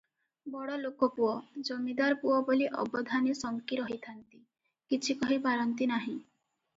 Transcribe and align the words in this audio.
ବଡ଼ଲୋକ 0.53 1.09
ପୁଅ, 1.17 1.33
ଜମିଦାର 1.67 2.17
ପୁଅ 2.23 2.37
ବୋଲି 2.47 2.69
ଅବଧାନେ 2.83 3.35
ଶଙ୍କି 3.41 3.77
ରହିଥାନ୍ତି, 3.81 4.41
କିଛି 4.95 5.17
କହି 5.21 5.39
ପାରନ୍ତି 5.45 5.89
ନାହିଁ। 5.93 6.17